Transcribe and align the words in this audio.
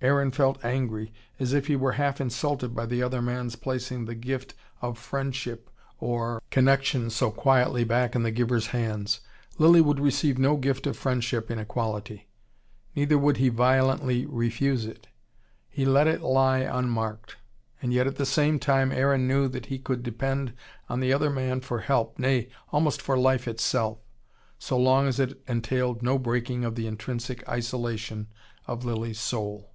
Aaron 0.00 0.30
felt 0.30 0.64
angry, 0.64 1.12
as 1.40 1.52
if 1.52 1.66
he 1.66 1.74
were 1.74 1.90
half 1.98 2.20
insulted 2.20 2.72
by 2.72 2.86
the 2.86 3.02
other 3.02 3.20
man's 3.20 3.56
placing 3.56 4.04
the 4.04 4.14
gift 4.14 4.54
of 4.80 4.96
friendship 4.96 5.70
or 5.98 6.40
connection 6.52 7.10
so 7.10 7.32
quietly 7.32 7.82
back 7.82 8.14
in 8.14 8.22
the 8.22 8.30
giver's 8.30 8.68
hands. 8.68 9.18
Lilly 9.58 9.80
would 9.80 9.98
receive 9.98 10.38
no 10.38 10.56
gift 10.56 10.86
of 10.86 10.96
friendship 10.96 11.50
in 11.50 11.58
equality. 11.58 12.28
Neither 12.94 13.18
would 13.18 13.38
he 13.38 13.48
violently 13.48 14.24
refuse 14.24 14.84
it. 14.86 15.08
He 15.68 15.84
let 15.84 16.06
it 16.06 16.20
lie 16.20 16.58
unmarked. 16.60 17.34
And 17.82 17.92
yet 17.92 18.06
at 18.06 18.14
the 18.14 18.24
same 18.24 18.60
time 18.60 18.92
Aaron 18.92 19.26
knew 19.26 19.48
that 19.48 19.66
he 19.66 19.80
could 19.80 20.04
depend 20.04 20.52
on 20.88 21.00
the 21.00 21.12
other 21.12 21.28
man 21.28 21.60
for 21.60 21.80
help, 21.80 22.20
nay, 22.20 22.50
almost 22.70 23.02
for 23.02 23.18
life 23.18 23.48
itself 23.48 23.98
so 24.60 24.78
long 24.78 25.08
as 25.08 25.18
it 25.18 25.42
entailed 25.48 26.02
no 26.04 26.20
breaking 26.20 26.64
of 26.64 26.76
the 26.76 26.86
intrinsic 26.86 27.42
isolation 27.48 28.28
of 28.68 28.84
Lilly's 28.84 29.18
soul. 29.18 29.74